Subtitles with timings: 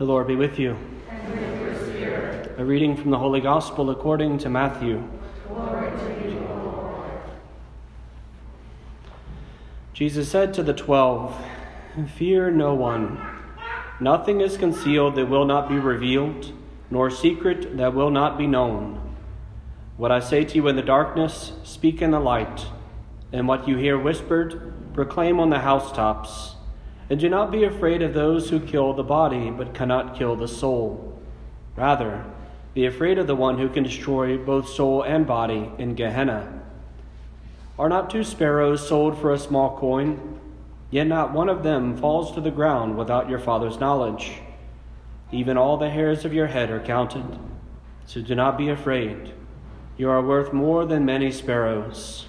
[0.00, 0.78] The Lord be with you.
[2.56, 5.06] A reading from the Holy Gospel according to Matthew.
[9.92, 11.36] Jesus said to the twelve,
[12.16, 13.20] Fear no one.
[14.00, 16.50] Nothing is concealed that will not be revealed,
[16.90, 19.16] nor secret that will not be known.
[19.98, 22.64] What I say to you in the darkness, speak in the light,
[23.34, 26.54] and what you hear whispered, proclaim on the housetops.
[27.10, 30.46] And do not be afraid of those who kill the body, but cannot kill the
[30.46, 31.20] soul.
[31.74, 32.24] Rather,
[32.72, 36.62] be afraid of the one who can destroy both soul and body in Gehenna.
[37.76, 40.38] Are not two sparrows sold for a small coin?
[40.92, 44.40] Yet not one of them falls to the ground without your Father's knowledge.
[45.32, 47.38] Even all the hairs of your head are counted.
[48.06, 49.32] So do not be afraid.
[49.96, 52.26] You are worth more than many sparrows.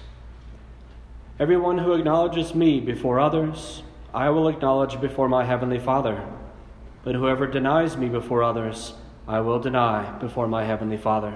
[1.38, 3.82] Everyone who acknowledges me before others,
[4.14, 6.26] I will acknowledge before my heavenly Father.
[7.02, 8.94] But whoever denies me before others,
[9.26, 11.34] I will deny before my heavenly Father.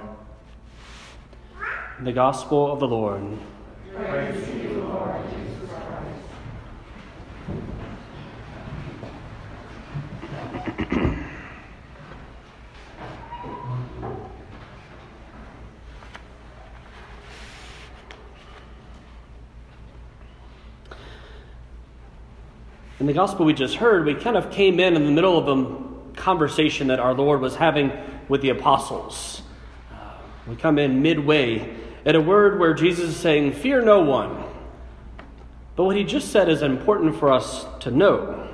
[2.01, 3.39] The Gospel of the Lord.
[3.95, 4.47] Praise
[22.99, 25.49] In the gospel we just heard, we kind of came in in the middle of
[25.49, 27.93] a conversation that our Lord was having
[28.27, 29.43] with the apostles.
[29.93, 30.13] Uh,
[30.49, 34.43] we come in midway at a word where Jesus is saying, Fear no one.
[35.75, 38.49] But what he just said is important for us to know.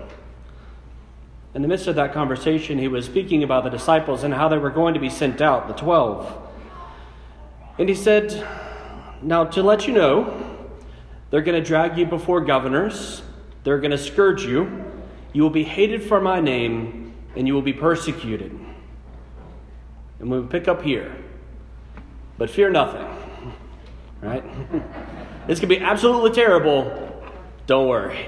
[1.55, 4.59] In the midst of that conversation, he was speaking about the disciples and how they
[4.59, 6.51] were going to be sent out, the twelve.
[7.79, 8.45] And he said,
[9.23, 10.69] Now, to let you know,
[11.31, 13.23] they're going to drag you before governors
[13.65, 14.85] they're going to scourge you.
[15.33, 18.59] You will be hated for my name, and you will be persecuted.
[20.19, 21.15] And we pick up here.
[22.39, 23.07] But fear nothing.
[24.21, 24.45] Right?
[25.47, 27.23] this could be absolutely terrible.
[27.67, 28.27] Don't worry.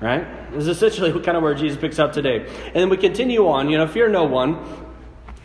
[0.00, 0.50] Right?
[0.52, 2.46] This is essentially kind of where Jesus picks up today.
[2.66, 4.58] And then we continue on, you know, fear no one.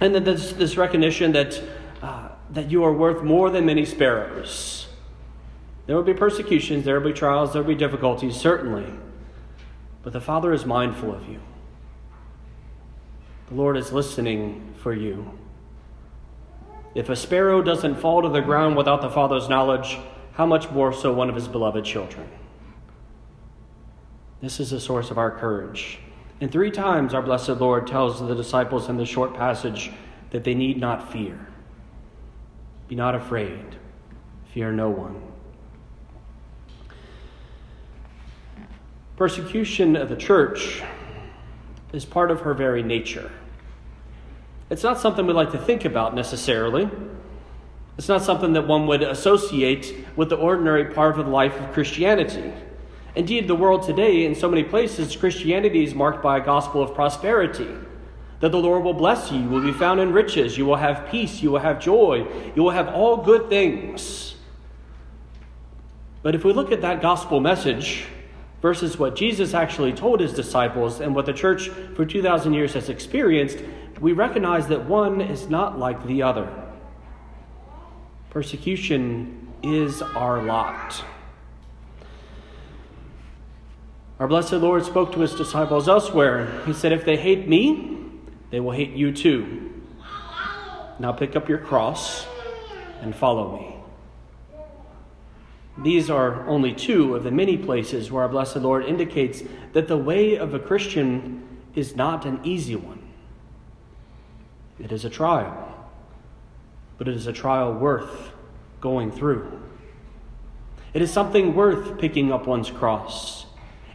[0.01, 1.61] And then this, this recognition that,
[2.01, 4.87] uh, that you are worth more than many sparrows.
[5.87, 8.85] There will be persecutions, there will be trials, there will be difficulties, certainly.
[10.09, 11.39] But the Father is mindful of you.
[13.49, 15.37] The Lord is listening for you.
[16.95, 19.99] If a sparrow doesn't fall to the ground without the Father's knowledge,
[20.31, 22.27] how much more so one of his beloved children?
[24.41, 25.99] This is the source of our courage.
[26.41, 29.91] And three times our blessed Lord tells the disciples in the short passage
[30.31, 31.49] that they need not fear.
[32.87, 33.75] Be not afraid,
[34.55, 35.21] fear no one.
[39.19, 40.81] Persecution of the church
[41.91, 43.29] is part of her very nature.
[44.69, 46.89] It's not something we like to think about necessarily.
[47.97, 51.73] It's not something that one would associate with the ordinary part of the life of
[51.73, 52.53] Christianity.
[53.13, 56.95] Indeed, the world today, in so many places, Christianity is marked by a gospel of
[56.95, 57.67] prosperity.
[58.39, 61.11] That the Lord will bless you, you will be found in riches, you will have
[61.11, 62.25] peace, you will have joy,
[62.55, 64.35] you will have all good things.
[66.23, 68.05] But if we look at that gospel message,
[68.61, 72.89] versus what Jesus actually told his disciples and what the church for 2,000 years has
[72.89, 73.59] experienced,
[73.99, 76.49] we recognize that one is not like the other.
[78.29, 81.03] Persecution is our lot.
[84.19, 86.61] Our blessed Lord spoke to his disciples elsewhere.
[86.65, 87.97] He said, If they hate me,
[88.51, 89.71] they will hate you too.
[90.99, 92.25] Now pick up your cross
[93.01, 93.78] and follow me.
[95.81, 99.97] These are only two of the many places where our blessed Lord indicates that the
[99.97, 103.01] way of a Christian is not an easy one.
[104.77, 105.89] It is a trial,
[106.97, 108.31] but it is a trial worth
[108.81, 109.61] going through.
[110.93, 113.45] It is something worth picking up one's cross.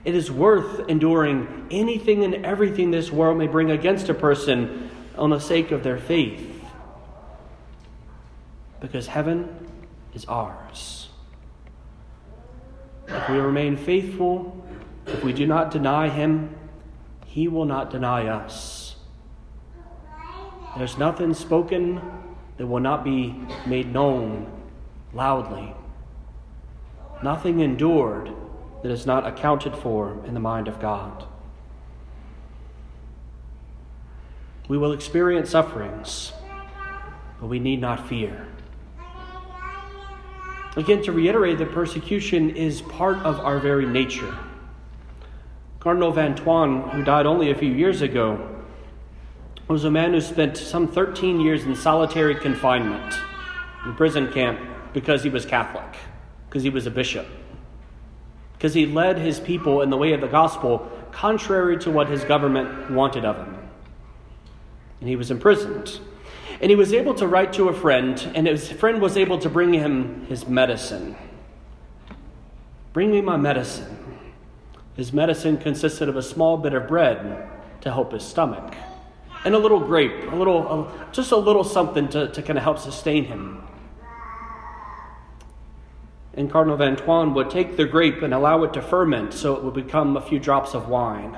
[0.05, 5.31] It is worth enduring anything and everything this world may bring against a person on
[5.31, 6.63] the sake of their faith.
[8.81, 9.71] Because heaven
[10.15, 11.04] is ours.
[13.15, 14.67] If we remain faithful,
[15.07, 16.55] if we do not deny Him,
[17.27, 18.97] He will not deny us.
[20.77, 22.01] There's nothing spoken
[22.57, 24.51] that will not be made known
[25.13, 25.75] loudly,
[27.23, 28.33] nothing endured
[28.83, 31.25] that is not accounted for in the mind of God.
[34.69, 36.33] We will experience sufferings,
[37.41, 38.49] but we need not fear.
[40.77, 44.37] Again, to reiterate that persecution is part of our very nature.
[45.79, 48.63] Cardinal Van Thuan, who died only a few years ago,
[49.69, 53.15] was a man who spent some 13 years in solitary confinement
[53.85, 54.59] in prison camp
[54.93, 55.97] because he was Catholic,
[56.49, 57.27] because he was a bishop,
[58.55, 62.25] because he led his people in the way of the gospel contrary to what his
[62.25, 63.57] government wanted of him.
[65.01, 66.01] And he was imprisoned.
[66.61, 69.49] And he was able to write to a friend, and his friend was able to
[69.49, 71.17] bring him his medicine.
[72.93, 73.99] Bring me my medicine.
[74.97, 77.49] His medicine consisted of a small bit of bread
[77.81, 78.75] to help his stomach,
[79.45, 82.79] and a little grape, a little, just a little something to, to kind of help
[82.79, 83.63] sustain him.
[86.35, 89.63] And Cardinal Van Thuan would take the grape and allow it to ferment so it
[89.63, 91.37] would become a few drops of wine.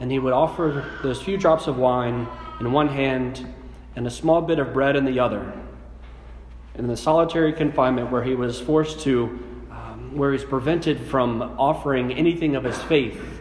[0.00, 2.28] And he would offer those few drops of wine
[2.60, 3.52] in one hand
[3.96, 5.52] and a small bit of bread in the other.
[6.76, 9.24] In the solitary confinement where he was forced to,
[9.70, 13.40] um, where he's prevented from offering anything of his faith,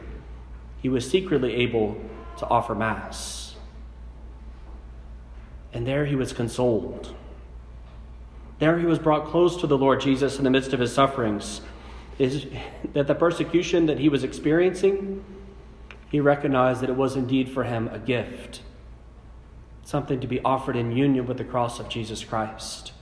[0.81, 1.95] he was secretly able
[2.38, 3.56] to offer Mass.
[5.74, 7.13] And there he was consoled.
[8.60, 11.62] There he was brought close to the Lord Jesus in the midst of his sufferings.
[12.18, 12.48] Is
[12.94, 15.24] that the persecution that he was experiencing,
[16.09, 18.62] he recognized that it was indeed for him a gift,
[19.83, 22.94] something to be offered in union with the cross of Jesus Christ.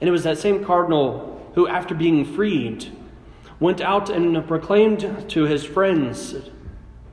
[0.00, 2.90] And it was that same cardinal who, after being freed,
[3.58, 6.34] went out and proclaimed to his friends,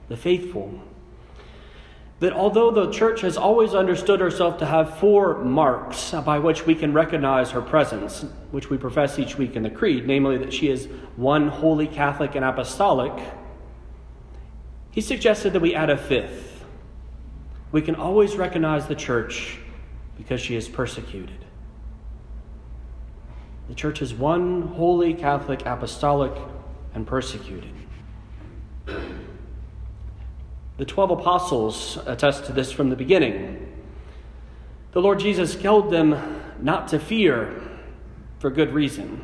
[0.07, 0.81] the faithful,
[2.19, 6.73] that although the church has always understood herself to have four marks by which we
[6.73, 10.69] can recognize her presence, which we profess each week in the Creed, namely that she
[10.69, 13.13] is one holy Catholic and apostolic,
[14.97, 16.65] he suggested that we add a fifth.
[17.71, 19.59] We can always recognize the church
[20.17, 21.45] because she is persecuted.
[23.69, 26.31] The church is one holy Catholic, apostolic,
[26.95, 27.75] and persecuted.
[30.77, 33.71] The 12 apostles attest to this from the beginning.
[34.93, 37.61] The Lord Jesus told them not to fear
[38.39, 39.21] for good reason,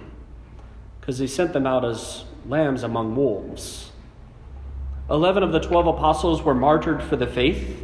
[1.01, 3.89] because he sent them out as lambs among wolves.
[5.09, 7.83] Eleven of the 12 apostles were martyred for the faith,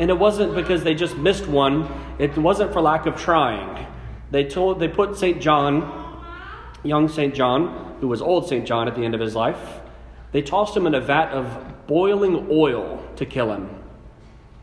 [0.00, 1.88] and it wasn't because they just missed one,
[2.18, 3.86] it wasn't for lack of trying.
[4.30, 5.40] They, told, they put St.
[5.40, 6.24] John,
[6.82, 7.34] young St.
[7.34, 8.66] John, who was old St.
[8.66, 9.80] John at the end of his life,
[10.32, 13.68] they tossed him in a vat of boiling oil to kill him,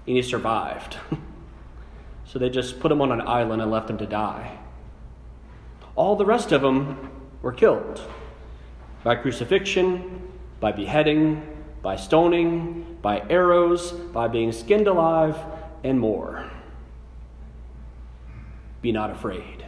[0.06, 0.98] and he survived.
[2.26, 4.60] so they just put him on an island and left him to die.
[5.96, 7.10] All the rest of them
[7.42, 8.02] were killed
[9.04, 11.55] by crucifixion, by beheading,
[11.86, 15.38] by stoning, by arrows, by being skinned alive,
[15.84, 16.50] and more.
[18.82, 19.64] Be not afraid.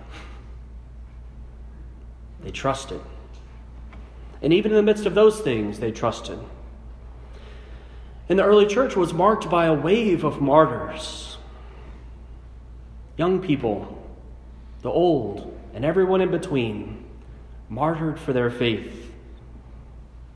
[2.41, 3.01] They trusted.
[4.41, 6.39] And even in the midst of those things, they trusted.
[8.29, 11.37] And the early church was marked by a wave of martyrs.
[13.15, 14.03] Young people,
[14.81, 17.05] the old, and everyone in between,
[17.69, 19.06] martyred for their faith.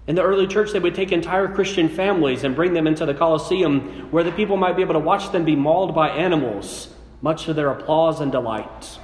[0.08, 3.14] In the early church, they would take entire Christian families and bring them into the
[3.14, 7.46] Colosseum where the people might be able to watch them be mauled by animals, much
[7.46, 9.00] to their applause and delight.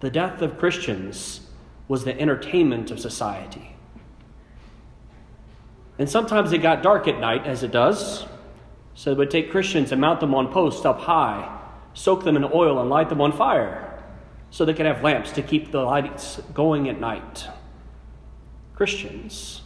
[0.00, 1.40] The death of Christians
[1.88, 3.74] was the entertainment of society.
[5.98, 8.24] And sometimes it got dark at night, as it does.
[8.94, 11.58] So they would take Christians and mount them on posts up high,
[11.94, 13.84] soak them in oil, and light them on fire
[14.50, 17.46] so they could have lamps to keep the lights going at night.
[18.74, 19.62] Christians,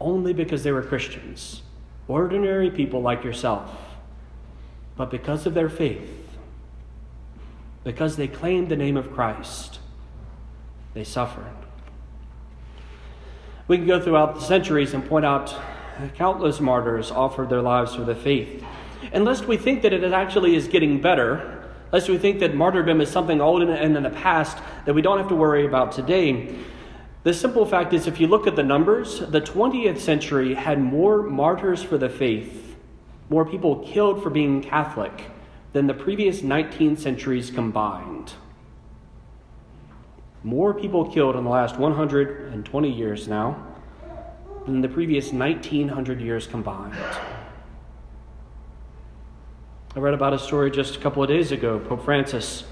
[0.00, 1.62] only because they were Christians,
[2.06, 3.70] ordinary people like yourself,
[4.96, 6.36] but because of their faith,
[7.84, 9.78] because they claimed the name of Christ,
[10.94, 11.44] they suffered.
[13.66, 15.54] We can go throughout the centuries and point out
[16.14, 18.64] countless martyrs offered their lives for the faith.
[19.12, 23.00] And lest we think that it actually is getting better, lest we think that martyrdom
[23.00, 26.54] is something old and in the past that we don't have to worry about today,
[27.28, 31.22] the simple fact is if you look at the numbers, the 20th century had more
[31.22, 32.74] martyrs for the faith,
[33.28, 35.30] more people killed for being Catholic,
[35.72, 38.32] than the previous 19 centuries combined
[40.48, 43.66] more people killed in the last 120 years now
[44.66, 46.94] than the previous 1900 years combined.
[49.96, 51.78] I read about a story just a couple of days ago.
[51.80, 52.64] Pope Francis,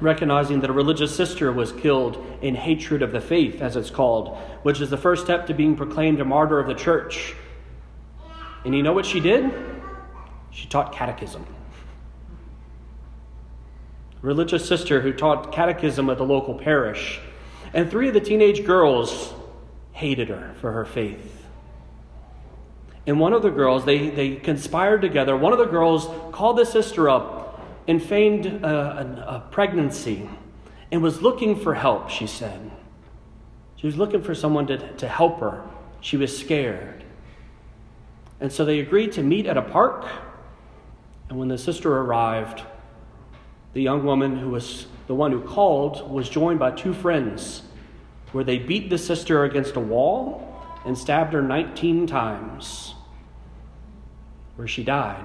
[0.00, 4.36] recognizing that a religious sister was killed in hatred of the faith, as it's called,
[4.62, 7.34] which is the first step to being proclaimed a martyr of the church.
[8.64, 9.52] And you know what she did?
[10.50, 11.46] She taught catechism
[14.22, 17.20] religious sister who taught catechism at the local parish.
[17.72, 19.32] And three of the teenage girls
[19.92, 21.46] hated her for her faith.
[23.06, 25.36] And one of the girls, they, they conspired together.
[25.36, 27.37] One of the girls called the sister up
[27.88, 30.28] and feigned a, a, pregnancy
[30.92, 32.70] and was looking for help, she said.
[33.76, 35.64] She was looking for someone to, to help her.
[36.02, 37.02] She was scared.
[38.40, 40.06] And so they agreed to meet at a park.
[41.30, 42.62] And when the sister arrived,
[43.72, 47.62] the young woman who was the one who called was joined by two friends,
[48.32, 50.44] where they beat the sister against a wall
[50.84, 52.94] and stabbed her 19 times,
[54.56, 55.24] where she died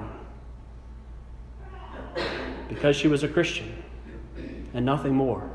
[2.73, 3.83] because she was a Christian
[4.73, 5.49] and nothing more.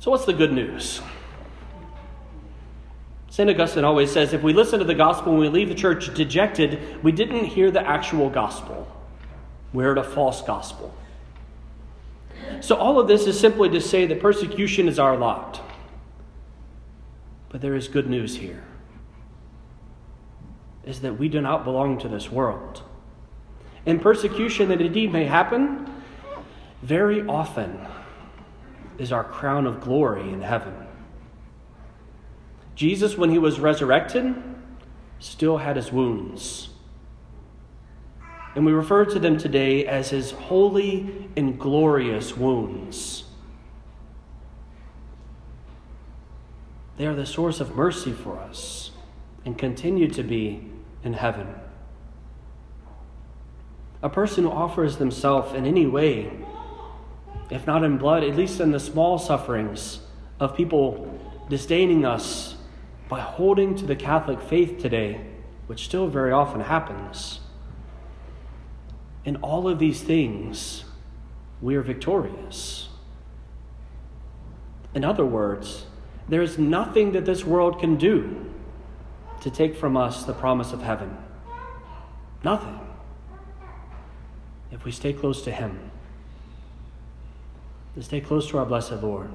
[0.00, 1.00] So, what's the good news?
[3.30, 3.48] St.
[3.48, 7.02] Augustine always says if we listen to the gospel and we leave the church dejected,
[7.02, 8.86] we didn't hear the actual gospel.
[9.72, 10.94] We heard a false gospel.
[12.60, 15.60] So, all of this is simply to say that persecution is our lot.
[17.48, 18.64] But there is good news here
[20.84, 22.82] is that we do not belong to this world.
[23.86, 25.92] And persecution that indeed may happen
[26.82, 27.86] very often
[28.98, 30.74] is our crown of glory in heaven.
[32.74, 34.34] Jesus, when he was resurrected,
[35.18, 36.70] still had his wounds.
[38.54, 43.24] And we refer to them today as his holy and glorious wounds.
[46.98, 48.90] They are the source of mercy for us
[49.44, 50.68] and continue to be
[51.04, 51.54] in heaven.
[54.02, 56.30] A person who offers themselves in any way,
[57.50, 60.00] if not in blood, at least in the small sufferings
[60.40, 62.56] of people disdaining us
[63.08, 65.20] by holding to the Catholic faith today,
[65.66, 67.40] which still very often happens.
[69.24, 70.84] In all of these things,
[71.60, 72.88] we are victorious.
[74.94, 75.86] In other words,
[76.28, 78.41] there is nothing that this world can do
[79.42, 81.16] to take from us the promise of heaven.
[82.44, 82.78] Nothing.
[84.70, 85.90] If we stay close to Him,
[87.94, 89.30] to stay close to our blessed Lord.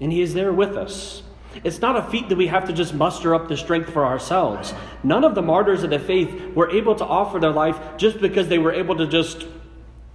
[0.00, 1.22] And He is there with us.
[1.62, 4.72] It's not a feat that we have to just muster up the strength for ourselves.
[5.02, 8.48] None of the martyrs of the faith were able to offer their life just because
[8.48, 9.46] they were able to just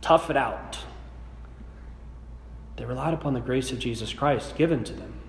[0.01, 0.79] tough it out.
[2.77, 5.22] They relied upon the grace of Jesus Christ given to them.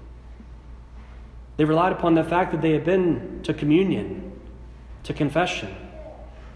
[1.57, 4.33] They relied upon the fact that they had been to communion,
[5.05, 5.75] to confession,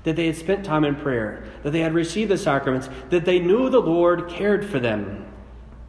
[0.04, 3.38] that they had spent time in prayer, that they had received the sacraments, that they
[3.38, 5.26] knew the Lord cared for them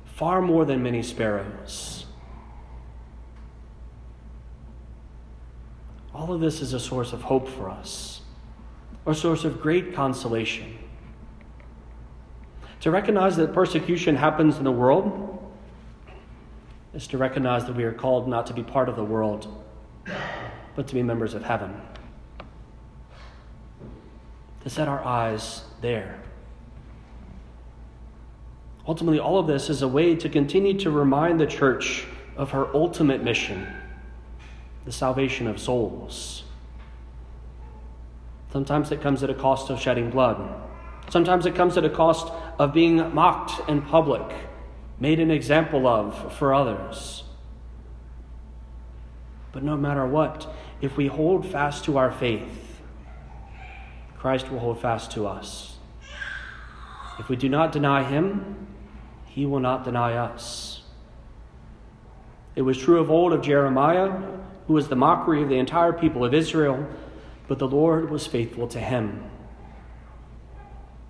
[0.06, 2.06] far more than many sparrows.
[6.14, 8.22] All of this is a source of hope for us,
[9.06, 10.78] a source of great consolation.
[12.82, 15.49] To recognize that persecution happens in the world
[16.94, 19.64] is to recognize that we are called not to be part of the world,
[20.76, 21.80] but to be members of heaven.
[24.64, 26.20] To set our eyes there.
[28.88, 32.06] Ultimately, all of this is a way to continue to remind the church
[32.36, 33.68] of her ultimate mission
[34.86, 36.44] the salvation of souls.
[38.52, 40.42] Sometimes it comes at a cost of shedding blood.
[41.10, 44.49] Sometimes it comes at a cost of being mocked in public
[45.00, 47.24] made an example of for others.
[49.52, 52.82] But no matter what, if we hold fast to our faith,
[54.18, 55.78] Christ will hold fast to us.
[57.18, 58.68] If we do not deny him,
[59.26, 60.82] he will not deny us.
[62.56, 64.22] It was true of old of Jeremiah,
[64.68, 66.88] who was the mockery of the entire people of Israel,
[67.48, 69.24] but the Lord was faithful to him.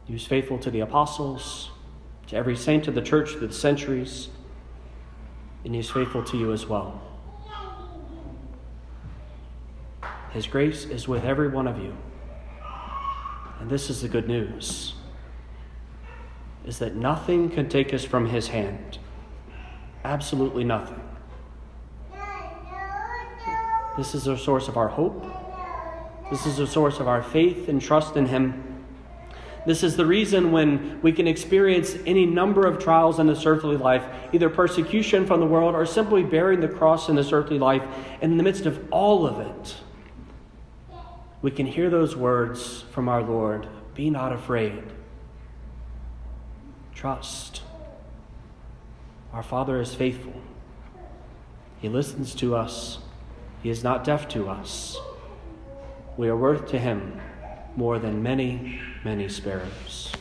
[0.06, 1.72] He was faithful to the apostles,
[2.30, 4.30] to every saint of the church through the centuries,
[5.64, 7.02] and He is faithful to you as well.
[10.32, 11.96] His grace is with every one of you.
[13.60, 14.94] And this is the good news
[16.66, 19.00] is that nothing can take us from his hand.
[20.04, 21.02] Absolutely nothing.
[23.98, 25.26] This is the source of our hope.
[26.30, 28.69] This is the source of our faith and trust in him.
[29.66, 33.78] This is the reason when we can experience any number of trials in this earthly
[33.78, 37.84] life, either persecution from the world or simply bearing the cross in this earthly life.
[38.22, 39.76] In the midst of all of it,
[41.42, 44.84] we can hear those words from our Lord Be not afraid.
[46.96, 47.62] Trust.
[49.34, 50.34] Our Father is faithful.
[51.82, 53.00] He listens to us.
[53.62, 54.98] He is not deaf to us.
[56.18, 57.22] We are worth to Him
[57.76, 60.12] more than many many sparrows.